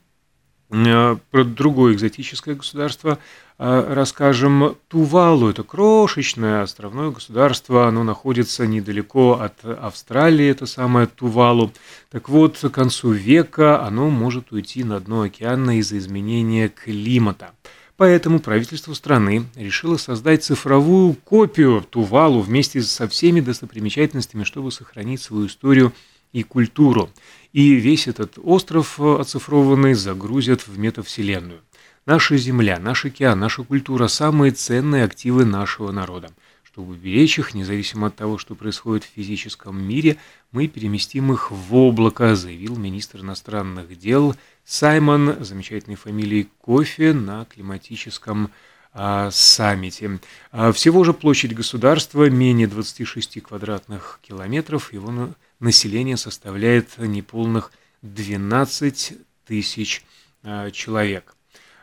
а, 0.71 1.19
про 1.31 1.45
другое 1.45 1.95
экзотическое 1.95 2.55
государство 2.55 3.19
расскажем. 3.58 4.76
Тувалу– 4.88 5.48
это 5.50 5.62
крошечное 5.62 6.62
островное 6.62 7.10
государство, 7.10 7.88
оно 7.88 8.04
находится 8.04 8.66
недалеко 8.66 9.40
от 9.40 9.64
Австралии, 9.64 10.46
это 10.46 10.66
самое 10.66 11.06
Тувалу. 11.06 11.72
Так 12.10 12.28
вот, 12.28 12.58
к 12.58 12.68
концу 12.70 13.12
века 13.12 13.82
оно 13.82 14.10
может 14.10 14.52
уйти 14.52 14.84
на 14.84 15.00
дно 15.00 15.22
океана 15.22 15.78
из-за 15.78 15.98
изменения 15.98 16.68
климата. 16.68 17.52
Поэтому 17.96 18.40
правительство 18.40 18.92
страны 18.92 19.46
решило 19.54 19.96
создать 19.96 20.44
цифровую 20.44 21.14
копию 21.14 21.82
Тувалу 21.88 22.40
вместе 22.40 22.82
со 22.82 23.08
всеми 23.08 23.40
достопримечательностями, 23.40 24.44
чтобы 24.44 24.70
сохранить 24.70 25.22
свою 25.22 25.46
историю 25.46 25.94
и 26.32 26.42
культуру. 26.42 27.08
И 27.54 27.75
весь 27.75 28.06
этот 28.06 28.38
остров 28.42 29.00
оцифрованный 29.00 29.94
загрузят 29.94 30.66
в 30.66 30.78
метавселенную. 30.78 31.60
Наша 32.06 32.36
земля, 32.36 32.78
наш 32.78 33.04
океан, 33.04 33.40
наша 33.40 33.64
культура– 33.64 34.06
самые 34.08 34.52
ценные 34.52 35.02
активы 35.02 35.44
нашего 35.44 35.90
народа. 35.90 36.30
Чтобы 36.62 36.94
беречь 36.94 37.40
их, 37.40 37.52
независимо 37.52 38.06
от 38.06 38.14
того, 38.14 38.38
что 38.38 38.54
происходит 38.54 39.02
в 39.02 39.08
физическом 39.08 39.82
мире, 39.82 40.16
мы 40.52 40.68
переместим 40.68 41.32
их 41.32 41.50
в 41.50 41.75
облако, 41.75 42.36
заявил 42.36 42.76
министр 42.76 43.22
иностранных 43.22 43.98
дел 43.98 44.36
Саймон, 44.64 45.44
замечательной 45.44 45.96
фамилией 45.96 46.48
Кофе, 46.60 47.12
на 47.12 47.44
климатическом 47.44 48.52
а, 48.92 49.32
саммите. 49.32 50.20
А, 50.52 50.70
всего 50.70 51.02
же 51.02 51.12
площадь 51.12 51.54
государства 51.54 52.30
менее 52.30 52.68
26 52.68 53.42
квадратных 53.42 54.20
километров, 54.22 54.92
его 54.92 55.34
население 55.58 56.16
составляет 56.16 56.98
неполных 56.98 57.72
12 58.02 59.14
тысяч 59.44 60.04
а, 60.44 60.70
человек. 60.70 61.36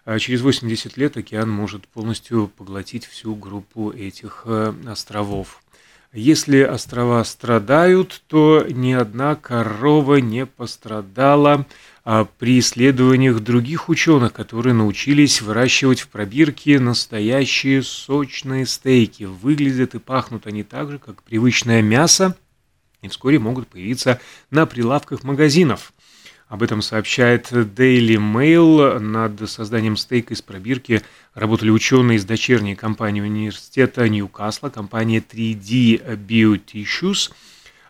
А 0.06 0.20
через 0.20 0.42
80 0.42 0.98
лет 0.98 1.18
океан 1.18 1.50
может 1.50 1.88
полностью 1.88 2.48
поглотить 2.48 3.06
всю 3.06 3.36
группу 3.36 3.92
этих 3.92 4.44
э, 4.46 4.74
островов. 4.86 5.62
Если 6.12 6.62
острова 6.62 7.24
страдают, 7.24 8.22
то 8.28 8.66
ни 8.70 8.92
одна 8.92 9.36
корова 9.36 10.18
не 10.18 10.46
пострадала 10.46 11.66
а 12.06 12.26
при 12.26 12.60
исследованиях 12.60 13.40
других 13.40 13.88
ученых, 13.88 14.34
которые 14.34 14.74
научились 14.74 15.42
выращивать 15.42 16.02
в 16.02 16.10
пробирке 16.10 16.80
настоящие 16.80 17.82
сочные 17.82 18.66
стейки. 18.66 19.24
Выглядят 19.24 19.96
и 19.96 20.00
пахнут 20.00 20.46
они 20.46 20.64
так 20.64 20.92
же, 20.92 21.00
как 21.00 21.24
привычное 21.24 21.82
мясо, 21.82 22.36
и 23.02 23.08
вскоре 23.08 23.40
могут 23.40 23.70
появиться 23.70 24.20
на 24.52 24.66
прилавках 24.66 25.24
магазинов. 25.24 25.94
Об 26.48 26.62
этом 26.62 26.82
сообщает 26.82 27.52
Daily 27.52 28.18
Mail. 28.18 29.00
Над 29.00 29.50
созданием 29.50 29.98
стейка 29.98 30.34
из 30.34 30.42
пробирки 30.42 31.02
работали 31.34 31.70
ученые 31.70 32.18
из 32.18 32.26
дочерней 32.26 32.76
компании 32.76 33.22
университета 33.22 34.08
Ньюкасла, 34.08 34.70
компания 34.70 35.20
3D 35.20 36.18
Biotissues. 36.28 37.32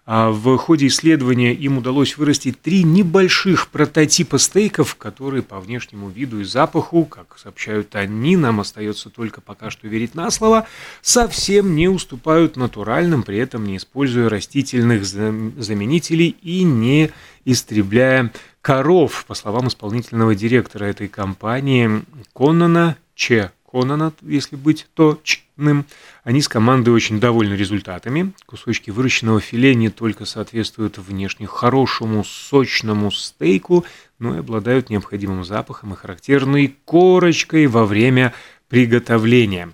А 0.05 0.31
в 0.31 0.57
ходе 0.57 0.87
исследования 0.87 1.53
им 1.53 1.77
удалось 1.77 2.17
вырастить 2.17 2.61
три 2.61 2.83
небольших 2.83 3.69
прототипа 3.69 4.37
стейков, 4.37 4.95
которые 4.95 5.43
по 5.43 5.61
внешнему 5.61 6.09
виду 6.09 6.41
и 6.41 6.43
запаху, 6.43 7.05
как 7.05 7.37
сообщают 7.39 7.95
они, 7.95 8.35
нам 8.35 8.59
остается 8.59 9.09
только 9.09 9.39
пока 9.39 9.69
что 9.69 9.87
верить 9.87 10.13
на 10.13 10.29
слово, 10.29 10.67
совсем 11.01 11.73
не 11.75 11.87
уступают 11.87 12.57
натуральным, 12.57 13.23
при 13.23 13.37
этом 13.37 13.65
не 13.65 13.77
используя 13.77 14.27
растительных 14.27 15.05
заменителей 15.05 16.35
и 16.41 16.63
не 16.63 17.11
истребляя 17.45 18.33
коров, 18.61 19.23
по 19.25 19.35
словам 19.35 19.69
исполнительного 19.69 20.35
директора 20.35 20.83
этой 20.85 21.07
компании 21.07 22.03
Коннана 22.33 22.97
Че 23.15 23.51
Конана, 23.73 24.13
если 24.21 24.55
быть 24.55 24.85
точным. 24.93 25.85
Они 26.23 26.43
с 26.43 26.47
командой 26.47 26.91
очень 26.91 27.19
довольны 27.19 27.55
результатами. 27.55 28.31
Кусочки 28.45 28.91
выращенного 28.91 29.41
филе 29.41 29.73
не 29.73 29.89
только 29.89 30.25
соответствуют 30.25 30.99
внешне 30.99 31.47
хорошему 31.47 32.23
сочному 32.23 33.11
стейку, 33.11 33.83
но 34.19 34.35
и 34.35 34.39
обладают 34.39 34.91
необходимым 34.91 35.43
запахом 35.43 35.93
и 35.93 35.95
характерной 35.95 36.75
корочкой 36.85 37.65
во 37.65 37.85
время 37.85 38.35
приготовления. 38.69 39.71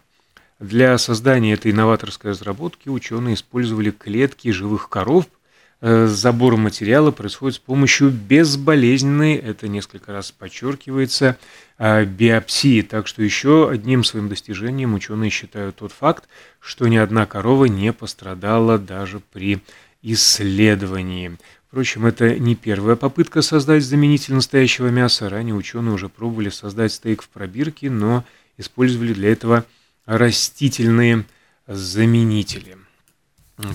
Для 0.59 0.97
создания 0.97 1.53
этой 1.53 1.73
новаторской 1.73 2.31
разработки 2.31 2.87
ученые 2.87 3.35
использовали 3.35 3.91
клетки 3.91 4.49
живых 4.51 4.87
коров– 4.87 5.25
Э, 5.81 6.07
забор 6.07 6.57
материала 6.57 7.11
происходит 7.11 7.55
с 7.55 7.59
помощью 7.59 8.09
безболезненной, 8.09 9.35
это 9.35 9.69
несколько 9.69 10.11
раз 10.11 10.29
подчеркивается, 10.31 11.37
э, 11.77 12.03
биопсии. 12.03 12.81
Так 12.81 13.07
что 13.07 13.23
еще 13.23 13.69
одним 13.69 14.03
своим 14.03 14.27
достижением 14.27 14.93
ученые 14.93 15.29
считают 15.29 15.77
тот 15.77 15.93
факт, 15.93 16.27
что 16.59 16.87
ни 16.89 16.97
одна 16.97 17.25
корова 17.25 17.65
не 17.65 17.93
пострадала 17.93 18.77
даже 18.77 19.21
при 19.31 19.61
исследовании. 20.01 21.37
Впрочем, 21.69 22.05
это 22.05 22.37
не 22.37 22.55
первая 22.55 22.97
попытка 22.97 23.41
создать 23.41 23.83
заменитель 23.83 24.33
настоящего 24.33 24.87
мяса. 24.87 25.29
Ранее 25.29 25.55
ученые 25.55 25.93
уже 25.93 26.09
пробовали 26.09 26.49
создать 26.49 26.91
стейк 26.91 27.21
в 27.21 27.29
пробирке, 27.29 27.89
но 27.89 28.25
использовали 28.57 29.13
для 29.13 29.31
этого 29.31 29.63
растительные 30.05 31.23
заменители. 31.67 32.77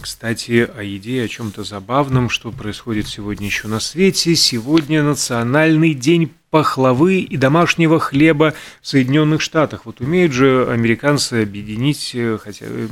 Кстати, 0.00 0.70
о 0.74 0.82
еде, 0.82 1.22
о 1.22 1.28
чем-то 1.28 1.62
забавном, 1.62 2.30
что 2.30 2.50
происходит 2.50 3.06
сегодня 3.06 3.46
еще 3.46 3.68
на 3.68 3.80
свете. 3.80 4.34
Сегодня 4.34 5.02
национальный 5.02 5.92
день 5.92 6.32
пахлавы 6.48 7.20
и 7.20 7.36
домашнего 7.36 8.00
хлеба 8.00 8.54
в 8.80 8.86
Соединенных 8.86 9.42
Штатах. 9.42 9.84
Вот 9.84 10.00
умеют 10.00 10.32
же 10.32 10.66
американцы 10.70 11.42
объединить, 11.42 12.12
э, 12.14 12.38
хотя, 12.42 12.64
э, 12.66 12.88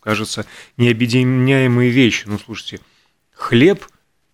кажется, 0.00 0.44
необъединяемые 0.76 1.90
вещи. 1.90 2.24
Ну, 2.26 2.40
слушайте, 2.44 2.80
хлеб 3.34 3.86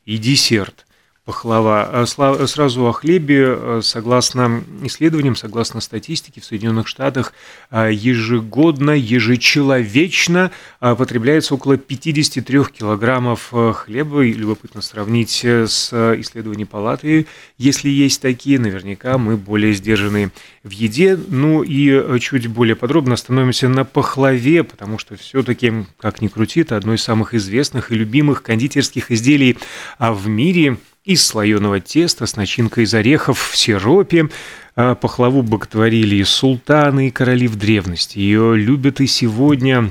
и 0.06 0.16
десерт 0.16 0.86
пахлава. 1.28 1.82
А 1.92 2.06
сразу 2.06 2.86
о 2.86 2.92
хлебе, 2.92 3.44
э, 3.48 3.80
согласно 3.82 4.64
исследованиям, 4.84 5.36
согласно 5.36 5.82
статистике, 5.82 6.40
в 6.40 6.44
Соединенных 6.46 6.88
Штатах 6.88 7.34
э, 7.70 7.90
ежегодно, 7.92 8.92
ежечеловечно 8.92 10.50
э, 10.80 10.94
потребляется 10.96 11.52
около 11.52 11.76
53 11.76 12.64
килограммов 12.72 13.52
хлеба. 13.74 14.24
И 14.24 14.32
любопытно 14.32 14.80
сравнить 14.80 15.44
с 15.44 15.92
исследованием 16.18 16.66
палаты. 16.66 17.26
Если 17.58 17.90
есть 17.90 18.22
такие, 18.22 18.58
наверняка 18.58 19.18
мы 19.18 19.36
более 19.36 19.74
сдержаны 19.74 20.30
в 20.64 20.70
еде. 20.70 21.18
Ну 21.28 21.62
и 21.62 22.18
чуть 22.20 22.46
более 22.46 22.74
подробно 22.74 23.14
остановимся 23.14 23.68
на 23.68 23.84
пахлаве, 23.84 24.64
потому 24.64 24.96
что 24.96 25.14
все-таки, 25.16 25.84
как 25.98 26.22
ни 26.22 26.28
крути, 26.28 26.60
это 26.60 26.78
одно 26.78 26.94
из 26.94 27.02
самых 27.02 27.34
известных 27.34 27.92
и 27.92 27.96
любимых 27.96 28.42
кондитерских 28.42 29.10
изделий 29.10 29.58
в 29.98 30.26
мире– 30.26 30.78
из 31.08 31.26
слоеного 31.26 31.80
теста 31.80 32.26
с 32.26 32.36
начинкой 32.36 32.84
из 32.84 32.92
орехов 32.92 33.40
в 33.40 33.56
сиропе. 33.56 34.28
А 34.76 34.94
пахлаву 34.94 35.42
боготворили 35.42 36.16
и 36.16 36.24
султаны, 36.24 37.08
и 37.08 37.10
короли 37.10 37.48
в 37.48 37.56
древности. 37.56 38.18
Ее 38.18 38.56
любят 38.56 39.00
и 39.00 39.06
сегодня 39.06 39.90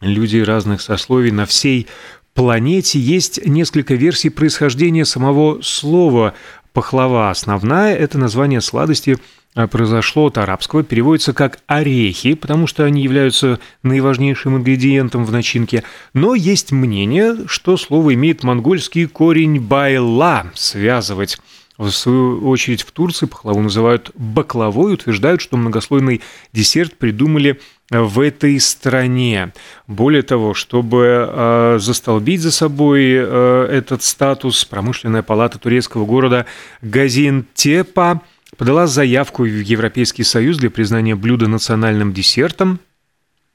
люди 0.00 0.38
разных 0.38 0.80
сословий 0.80 1.32
на 1.32 1.44
всей 1.44 1.88
планете. 2.34 3.00
Есть 3.00 3.44
несколько 3.44 3.94
версий 3.94 4.30
происхождения 4.30 5.04
самого 5.04 5.60
слова 5.60 6.34
пахлава. 6.74 7.30
Основная– 7.30 7.94
это 7.96 8.18
название 8.18 8.60
сладости– 8.60 9.16
а, 9.56 9.68
произошло 9.68 10.26
от 10.26 10.38
арабского, 10.38 10.82
переводится 10.82 11.32
как 11.32 11.60
орехи, 11.68 12.34
потому 12.34 12.66
что 12.66 12.84
они 12.84 13.02
являются 13.02 13.60
наиважнейшим 13.84 14.56
ингредиентом 14.56 15.24
в 15.24 15.30
начинке. 15.30 15.84
Но 16.12 16.34
есть 16.34 16.72
мнение, 16.72 17.36
что 17.46 17.76
слово 17.76 18.14
имеет 18.14 18.42
монгольский 18.42 19.06
корень 19.06 19.60
байла– 19.60 20.50
связывать. 20.54 21.38
В 21.78 21.90
свою 21.90 22.48
очередь 22.48 22.82
в 22.82 22.90
Турции 22.90 23.26
пахлаву 23.26 23.60
называют 23.60 24.10
баклавой, 24.14 24.94
утверждают, 24.94 25.40
что 25.40 25.56
многослойный 25.56 26.20
десерт 26.52 26.96
придумали 26.96 27.60
в 27.90 28.20
этой 28.20 28.58
стране. 28.60 29.52
Более 29.86 30.22
того, 30.22 30.54
чтобы 30.54 31.28
э, 31.28 31.78
застолбить 31.80 32.40
за 32.40 32.50
собой 32.50 33.04
э, 33.12 33.68
этот 33.70 34.02
статус, 34.02 34.64
промышленная 34.64 35.22
палата 35.22 35.58
турецкого 35.58 36.06
города 36.06 36.46
Газинтепа– 36.82 38.22
подала 38.54 38.86
заявку 38.86 39.42
в 39.42 39.46
Европейский 39.46 40.24
Союз 40.24 40.58
для 40.58 40.70
признания 40.70 41.14
блюда 41.14 41.48
национальным 41.48 42.12
десертом. 42.12 42.80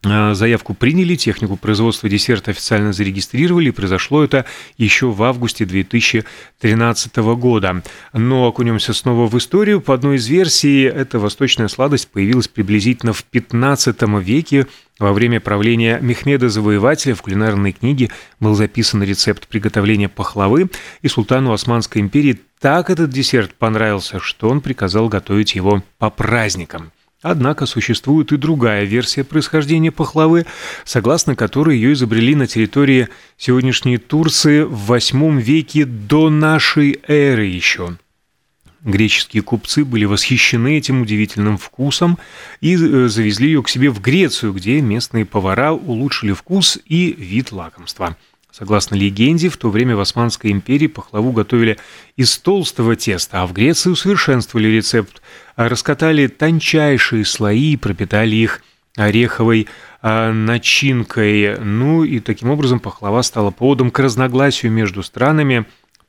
А, 0.05 0.33
заявку 0.33 0.73
приняли, 0.73 1.15
технику 1.15 1.57
производства 1.57 2.07
десерта 2.07 2.51
официально 2.51 2.93
зарегистрировали, 2.93 3.69
произошло 3.69 4.23
это 4.23 4.45
еще 4.77 5.07
в 5.07 5.21
августе 5.23 5.65
2013 5.65 7.17
года. 7.17 7.83
Но 8.13 8.47
окунемся 8.47 8.93
снова 8.93 9.27
в 9.27 9.37
историю. 9.37 9.81
По 9.81 9.93
одной 9.93 10.15
из 10.15 10.27
версий, 10.27 10.83
эта 10.83 11.19
восточная 11.19 11.67
сладость 11.67 12.07
появилась 12.07 12.47
приблизительно 12.47 13.11
в 13.11 13.25
15 13.25 14.01
веке 14.21 14.67
во 14.99 15.11
время 15.11 15.41
правления 15.41 15.99
Мехмеда 16.01 16.47
Завоевателя 16.49 17.15
в 17.15 17.21
кулинарной 17.21 17.73
книге 17.73 18.09
был 18.39 18.53
записан 18.53 19.03
рецепт 19.03 19.47
приготовления 19.47 20.09
пахлавы, 20.09 20.69
и 21.01 21.07
султану 21.07 21.51
Османской 21.51 22.01
империи 22.01 22.39
так 22.59 22.89
этот 22.89 23.09
десерт 23.09 23.53
понравился, 23.53 24.19
что 24.19 24.49
он 24.49 24.59
приказал 24.59 25.07
готовить 25.07 25.55
его 25.55 25.83
по 25.97 26.09
праздникам. 26.09 26.91
Однако 27.21 27.65
существует 27.65 28.31
и 28.31 28.37
другая 28.37 28.85
версия 28.85 29.25
происхождения 29.25 29.91
пахлавы, 29.91 30.45
согласно 30.85 31.35
которой 31.35 31.75
ее 31.75 31.91
изобрели 31.91 32.33
на 32.33 32.47
территории 32.47 33.09
сегодняшней 33.37 33.97
Турции 33.97 34.61
в 34.61 34.91
VIII 34.91 35.41
веке 35.41 35.85
до 35.85 36.29
нашей 36.29 36.99
эры 37.07 37.45
еще. 37.45 37.97
Греческие 38.81 39.43
купцы 39.43 39.83
были 39.83 40.05
восхищены 40.05 40.77
этим 40.77 41.01
удивительным 41.01 41.57
вкусом 41.57 42.17
и 42.61 42.75
э, 42.75 43.09
завезли 43.09 43.47
ее 43.47 43.61
к 43.61 43.67
себе 43.67 43.89
в 43.89 43.99
Грецию, 43.99 44.53
где 44.53 44.79
местные 44.79 45.25
повара 45.25 45.73
улучшили 45.73 46.31
вкус 46.31 46.79
и 46.85 47.13
вид 47.17 47.51
лакомства– 47.51 48.15
Согласно 48.59 48.95
легенде, 48.95 49.47
в 49.47 49.55
то 49.55 49.69
время 49.69 49.95
в 49.95 50.01
Османской 50.01 50.51
империи 50.51 50.87
пахлаву 50.87 51.31
готовили 51.31 51.77
из 52.17 52.37
толстого 52.37 52.97
теста, 52.97 53.41
а 53.41 53.47
в 53.47 53.53
Греции 53.53 53.89
усовершенствовали 53.89 54.67
рецепт, 54.67 55.21
раскатали 55.55 56.27
тончайшие 56.27 57.23
слои 57.23 57.71
и 57.71 57.77
пропитали 57.77 58.35
их 58.35 58.61
ореховой 58.97 59.67
а, 60.01 60.33
начинкой. 60.33 61.57
Ну 61.57 62.03
и 62.03 62.19
таким 62.19 62.49
образом 62.49 62.81
пахлава 62.81 63.21
стала 63.21 63.49
поводом 63.49 63.91
к 63.91 63.99
разногласию 63.99 64.73
между 64.73 65.03
странами. 65.03 65.65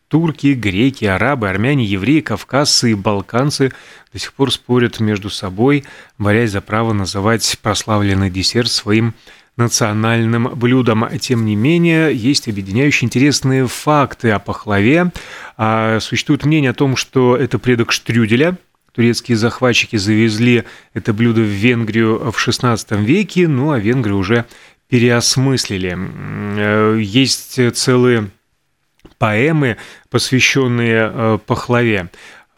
Турки, 0.08 0.54
греки, 0.54 1.04
арабы, 1.04 1.48
армяне, 1.48 1.84
евреи, 1.84 2.18
кавказцы 2.18 2.90
и 2.90 2.94
балканцы 2.94 3.72
до 4.12 4.18
сих 4.18 4.32
пор 4.32 4.52
спорят 4.52 4.98
между 4.98 5.30
собой, 5.30 5.84
борясь 6.18 6.50
за 6.50 6.60
право 6.60 6.92
называть 6.92 7.60
прославленный 7.62 8.28
десерт 8.28 8.72
своим 8.72 9.14
национальным 9.56 10.48
блюдом. 10.54 11.06
Тем 11.18 11.44
не 11.44 11.56
менее, 11.56 12.14
есть 12.14 12.48
объединяющие 12.48 13.06
интересные 13.06 13.66
факты 13.66 14.30
о 14.30 14.38
пахлаве. 14.38 15.12
А, 15.56 16.00
существует 16.00 16.44
мнение 16.44 16.70
о 16.70 16.74
том, 16.74 16.96
что 16.96 17.36
это 17.36 17.58
предок 17.58 17.92
штрюделя. 17.92 18.56
Турецкие 18.92 19.36
захватчики 19.36 19.96
завезли 19.96 20.64
это 20.94 21.12
блюдо 21.12 21.40
в 21.40 21.44
Венгрию 21.44 22.30
в 22.32 22.36
XVI 22.36 23.02
веке, 23.04 23.46
ну 23.46 23.70
а 23.70 23.78
венгры 23.78 24.14
уже 24.14 24.46
переосмыслили. 24.88 25.96
Э, 25.96 26.98
есть 27.00 27.74
целые 27.76 28.30
поэмы, 29.18 29.76
посвященные 30.10 31.10
э, 31.12 31.38
пахлаве. 31.46 32.10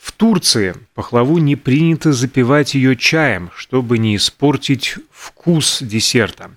В 0.02 0.10
Турции 0.10 0.74
пахлаву 0.94 1.38
не 1.38 1.54
принято 1.54 2.12
запивать 2.12 2.74
ее 2.74 2.96
чаем, 2.96 3.52
чтобы 3.54 3.98
не 3.98 4.16
испортить 4.16 4.96
вкус 5.12 5.78
десерта. 5.80 6.50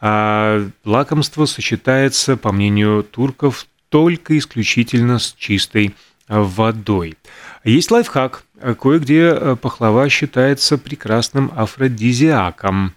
А 0.00 0.64
лакомство 0.84 1.46
сочетается, 1.46 2.36
по 2.36 2.52
мнению 2.52 3.02
турков, 3.02 3.66
только 3.88 4.38
исключительно 4.38 5.18
с 5.18 5.34
чистой 5.36 5.96
водой. 6.28 7.16
Есть 7.64 7.90
лайфхак. 7.90 8.44
Кое-где 8.80 9.34
э, 9.34 9.56
пахлава 9.60 10.08
считается 10.08 10.78
прекрасным 10.78 11.50
афродизиаком. 11.56 12.94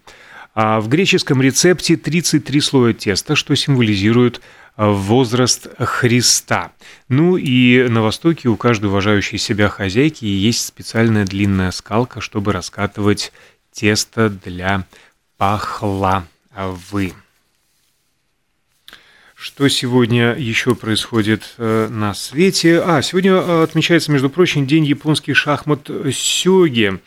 А 0.53 0.81
в 0.81 0.87
греческом 0.87 1.41
рецепте 1.41 1.97
33 1.97 2.61
слоя 2.61 2.93
теста, 2.93 3.35
что 3.35 3.55
символизирует 3.55 4.39
возраст 4.77 5.67
Христа. 5.79 6.71
Ну 7.07 7.38
и 7.38 7.88
на 7.88 8.01
Востоке 8.01 8.49
у 8.49 8.57
каждой 8.57 8.88
уважающей 8.88 9.38
себя 9.38 9.69
хозяйки 9.69 10.25
есть 10.25 10.65
специальная 10.65 11.25
длинная 11.25 11.71
скалка, 11.71 12.21
чтобы 12.21 12.51
раскатывать 12.51 13.31
тесто 13.71 14.29
для 14.29 14.85
пахла 15.38 16.27
вы. 16.55 17.13
Что 19.35 19.67
сегодня 19.67 20.33
еще 20.33 20.75
происходит 20.75 21.53
э, 21.57 21.88
на 21.89 22.13
свете? 22.13 22.81
А, 22.81 23.01
сегодня 23.01 23.33
э, 23.33 23.63
отмечается, 23.63 24.11
между 24.11 24.29
прочим, 24.29 24.65
День 24.65 24.85
японских 24.85 25.35
шахмат 25.35 25.89
сёги. 26.11 26.99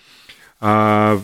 А, 0.61 1.21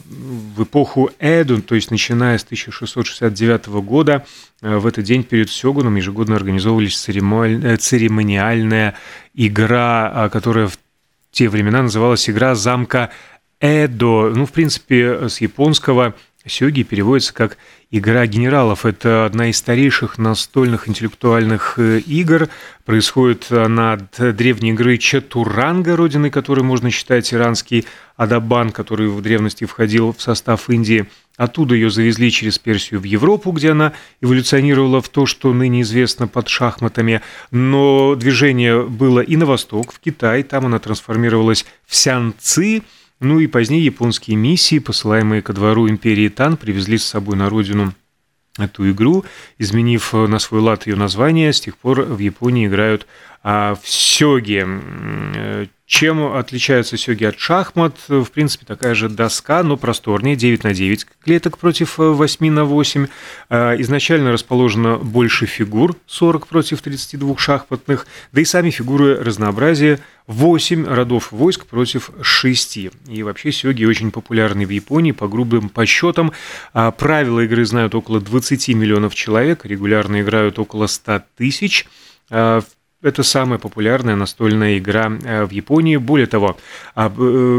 в 0.57 0.63
эпоху 0.63 1.11
Эду, 1.19 1.61
то 1.61 1.75
есть 1.75 1.91
начиная 1.91 2.39
с 2.39 2.45
1669 2.45 3.67
года, 3.83 4.25
э, 4.63 4.77
в 4.77 4.87
этот 4.87 5.05
день 5.05 5.25
перед 5.25 5.51
Сёгуном 5.51 5.97
ежегодно 5.97 6.37
организовывались 6.37 7.09
э, 7.09 7.77
церемониальная 7.77 8.95
игра, 9.35 10.11
а, 10.15 10.29
которая 10.29 10.69
в 10.69 10.79
те 11.33 11.49
времена 11.49 11.83
называлась 11.83 12.31
игра 12.31 12.55
замка 12.55 13.11
Эдо. 13.59 14.31
Ну, 14.31 14.47
в 14.47 14.53
принципе, 14.53 15.29
с 15.29 15.41
японского 15.41 16.15
Сёги 16.47 16.83
переводится 16.83 17.35
как 17.35 17.57
«игра 17.97 18.27
генералов». 18.27 18.85
Это 18.85 19.25
одна 19.25 19.51
из 19.51 19.59
старейших 19.59 20.19
настольных 20.19 20.89
интеллектуальных 20.89 21.79
э, 21.79 22.01
игр. 22.01 22.49
Происходит 22.85 23.53
она 23.53 23.93
от 23.93 24.37
древней 24.37 24.71
игры 24.71 24.99
Чатуранга, 24.99 25.97
родиной 25.97 26.31
которой 26.31 26.63
можно 26.63 26.91
считать 26.91 27.33
иранский 27.33 27.87
Адабан, 28.17 28.71
который 28.71 29.09
в 29.09 29.23
древности 29.23 29.65
входил 29.65 30.13
в 30.13 30.21
состав 30.21 30.69
Индии. 30.69 31.07
Оттуда 31.37 31.75
ее 31.77 31.89
завезли 31.89 32.31
через 32.31 32.59
Персию 32.59 33.01
в 33.01 33.05
Европу, 33.05 33.53
где 33.53 33.71
она 33.71 33.93
эволюционировала 34.21 35.01
в 35.01 35.09
то, 35.09 35.25
что 35.27 35.53
ныне 35.53 35.83
известно 35.83 36.27
под 36.27 36.49
шахматами. 36.49 37.23
Но 37.53 38.17
движение 38.17 38.83
было 38.83 39.21
и 39.21 39.37
на 39.37 39.47
восток, 39.47 39.93
в 39.93 40.01
Китай. 40.01 40.43
Там 40.43 40.67
она 40.67 40.81
трансформировалась 40.81 41.65
в 41.87 41.95
сянцы– 41.95 42.83
ну 43.21 43.39
и 43.41 43.47
позднее 43.47 43.85
японские 43.85 44.37
миссии, 44.37 44.79
посылаемые 44.79 45.43
ко 45.43 45.53
двору 45.53 45.89
империи 45.89 46.29
Тан, 46.29 46.57
привезли 46.57 46.99
с 46.99 47.05
собой 47.05 47.37
на 47.37 47.49
родину 47.49 47.95
эту 48.59 48.91
игру, 48.91 49.25
изменив 49.59 50.13
на 50.13 50.39
свой 50.39 50.61
лад 50.61 50.87
ее 50.87 50.97
название. 50.97 51.53
С 51.53 51.61
тех 51.61 51.77
пор 51.77 52.03
в 52.03 52.19
Японии 52.19 52.67
играют 52.67 53.07
а, 53.43 53.75
в 53.75 53.89
сёги. 53.89 54.67
Чем 55.87 56.35
отличаются 56.35 56.97
сёги 56.97 57.25
от 57.25 57.39
шахмат? 57.39 57.97
В 58.09 58.31
принципе, 58.31 58.65
такая 58.65 58.95
же 58.95 59.11
доска, 59.11 59.63
но 59.63 59.77
просторнее, 59.77 60.35
9 60.35 60.65
на 60.65 60.73
9 60.73 61.07
клеток 61.23 61.59
против 61.59 61.99
8 61.99 62.51
на 62.51 62.65
8. 62.65 63.07
А, 63.51 63.75
изначально 63.75 64.33
расположено 64.33 64.97
больше 64.97 65.45
фигур, 65.45 65.95
40 66.07 66.47
против 66.47 66.81
32 66.81 67.37
шахматных, 67.37 68.07
да 68.33 68.41
и 68.41 68.47
сами 68.47 68.71
фигуры 68.71 69.23
разнообразие, 69.23 70.01
8 70.27 70.87
родов 70.87 71.33
войск 71.33 71.67
против 71.67 72.11
6. 72.23 72.79
И 73.09 73.23
вообще 73.23 73.53
сёги 73.53 73.85
очень 73.85 74.11
популярны 74.11 74.65
в 74.65 74.71
Японии 74.71 75.13
по 75.13 75.29
грубым 75.29 75.69
подсчетам. 75.69 76.33
А, 76.73 76.93
правила 76.93 77.41
игры 77.41 77.67
знают 77.67 77.95
около 77.95 78.23
20 78.23 78.69
миллионов 78.71 79.15
человек, 79.15 79.67
регулярно 79.67 80.23
играют 80.23 80.59
около 80.59 80.87
100 80.87 81.25
тысяч. 81.37 81.87
Это 83.05 83.23
самая 83.23 83.59
популярная 83.59 84.17
настольная 84.17 84.79
игра 84.79 85.13
э, 85.23 85.45
в 85.45 85.51
Японии. 85.51 85.99
Более 85.99 86.27
того, 86.27 86.57
э, 86.97 87.07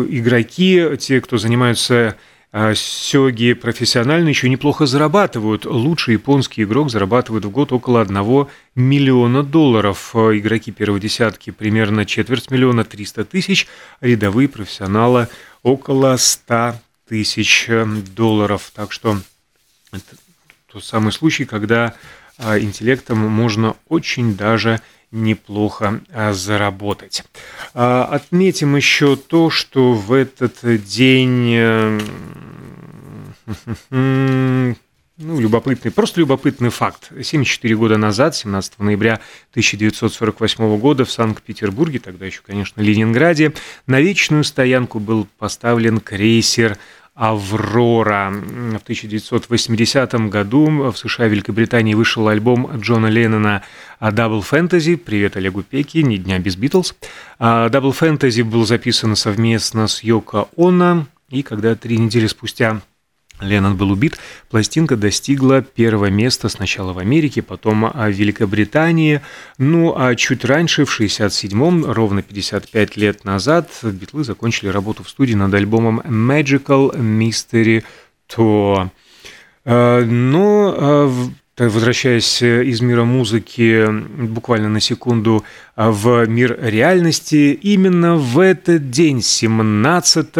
игроки, 0.09 0.97
те, 0.97 1.21
кто 1.21 1.37
занимаются 1.37 2.15
э, 2.51 2.73
сёги 2.73 3.53
профессионально, 3.53 4.29
еще 4.29 4.49
неплохо 4.49 4.87
зарабатывают. 4.87 5.65
Лучший 5.65 6.13
японский 6.13 6.63
игрок 6.63 6.89
зарабатывает 6.89 7.45
в 7.45 7.51
год 7.51 7.71
около 7.73 8.01
1 8.01 8.47
миллиона 8.73 9.43
долларов. 9.43 10.15
Игроки 10.15 10.71
первой 10.71 10.99
десятки 10.99 11.51
примерно 11.51 12.07
четверть 12.07 12.49
миллиона 12.49 12.83
300 12.83 13.25
тысяч, 13.25 13.67
рядовые 14.01 14.49
профессионалы 14.49 15.27
около 15.61 16.15
100 16.17 16.73
тысяч 17.07 17.69
долларов. 18.15 18.71
Так 18.73 18.91
что 18.91 19.19
это 19.91 20.15
тот 20.71 20.83
самый 20.83 21.11
случай, 21.11 21.45
когда 21.45 21.93
интеллектом 22.39 23.19
можно 23.19 23.75
очень 23.87 24.35
даже 24.35 24.81
неплохо 25.11 26.01
а, 26.11 26.33
заработать. 26.33 27.23
А, 27.73 28.05
отметим 28.05 28.75
еще 28.75 29.15
то, 29.15 29.49
что 29.49 29.93
в 29.93 30.13
этот 30.13 30.83
день 30.85 31.53
э, 31.55 31.99
ну, 35.17 35.39
любопытный, 35.39 35.91
просто 35.91 36.19
любопытный 36.19 36.69
факт. 36.69 37.11
74 37.21 37.75
года 37.75 37.97
назад, 37.97 38.35
17 38.35 38.79
ноября 38.79 39.21
1948 39.51 40.77
года 40.77 41.05
в 41.05 41.11
Санкт-Петербурге, 41.11 41.99
тогда 41.99 42.25
еще, 42.25 42.41
конечно, 42.45 42.81
Ленинграде, 42.81 43.53
на 43.87 44.01
вечную 44.01 44.43
стоянку 44.43 44.99
был 44.99 45.27
поставлен 45.37 45.99
крейсер 45.99 46.77
«Аврора». 47.15 48.29
В 48.29 48.83
1980 48.83 50.29
году 50.29 50.91
в 50.91 50.97
США 50.97 51.27
и 51.27 51.29
Великобритании 51.29 51.93
вышел 51.93 52.27
альбом 52.27 52.69
Джона 52.75 53.07
Леннона 53.07 53.63
«Double 54.01 54.43
Fantasy». 54.47 54.97
Привет 54.97 55.37
Олегу 55.37 55.63
Пеки, 55.63 55.99
«Ни 55.99 56.17
дня 56.17 56.39
без 56.39 56.57
Битлз». 56.57 56.93
«Double 57.39 57.97
Fantasy» 57.97 58.43
был 58.43 58.65
записан 58.65 59.15
совместно 59.15 59.87
с 59.87 60.03
Йоко 60.03 60.49
Оно, 60.57 61.07
и 61.29 61.41
когда 61.41 61.75
три 61.75 61.97
недели 61.97 62.27
спустя 62.27 62.81
Леннон 63.41 63.75
был 63.75 63.91
убит, 63.91 64.17
пластинка 64.49 64.95
достигла 64.95 65.61
первого 65.61 66.09
места 66.09 66.47
сначала 66.47 66.93
в 66.93 66.99
Америке, 66.99 67.41
потом 67.41 67.91
в 67.91 68.09
Великобритании. 68.09 69.21
Ну 69.57 69.93
а 69.97 70.15
чуть 70.15 70.45
раньше, 70.45 70.85
в 70.85 70.99
67-м, 70.99 71.85
ровно 71.85 72.21
55 72.21 72.97
лет 72.97 73.25
назад, 73.25 73.69
Битлы 73.83 74.23
закончили 74.23 74.69
работу 74.69 75.03
в 75.03 75.09
студии 75.09 75.33
над 75.33 75.53
альбомом 75.53 75.99
Magical 76.01 76.95
Mystery 76.95 77.83
Tour. 78.29 78.89
А, 79.65 80.05
но 80.05 80.75
а, 80.77 81.29
возвращаясь 81.57 82.41
из 82.41 82.81
мира 82.81 83.03
музыки 83.03 83.85
буквально 84.23 84.69
на 84.69 84.79
секунду 84.79 85.43
в 85.75 86.25
мир 86.27 86.57
реальности, 86.61 87.57
именно 87.61 88.15
в 88.15 88.39
этот 88.39 88.91
день, 88.91 89.21
17 89.21 90.35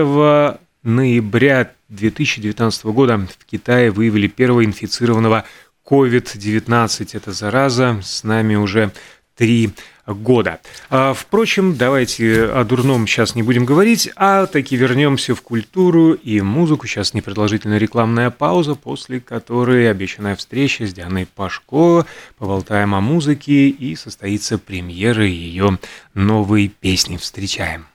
ноября 0.84 1.71
2019 1.89 2.86
года 2.86 3.28
в 3.39 3.45
Китае 3.45 3.91
выявили 3.91 4.28
первого 4.28 4.65
инфицированного 4.65 5.45
COVID-19. 5.86 7.10
Это 7.13 7.32
зараза 7.32 8.00
с 8.04 8.24
нами 8.24 8.56
уже 8.56 8.91
три 9.36 9.71
года. 10.08 10.60
А, 10.89 11.13
впрочем, 11.13 11.76
давайте 11.76 12.45
о 12.45 12.63
дурном 12.63 13.08
сейчас 13.08 13.36
не 13.36 13.43
будем 13.43 13.65
говорить, 13.65 14.10
а 14.15 14.45
таки 14.45 14.76
вернемся 14.76 15.34
в 15.34 15.41
культуру 15.41 16.13
и 16.13 16.41
музыку. 16.41 16.88
Сейчас 16.88 17.13
непродолжительная 17.13 17.80
рекламная 17.80 18.30
пауза, 18.30 18.76
после 18.76 19.19
которой 19.19 19.89
обещанная 19.89 20.36
встреча 20.36 20.86
с 20.86 20.93
Дианой 20.93 21.26
Пашко, 21.26 22.06
поболтаем 22.38 22.93
о 22.93 23.02
музыке 23.02 23.69
и 23.69 23.95
состоится 23.95 24.58
премьера 24.58 25.26
ее 25.26 25.80
новой 26.13 26.67
песни. 26.67 27.17
Встречаем. 27.17 27.88